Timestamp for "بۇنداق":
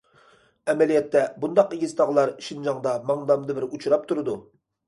1.43-1.75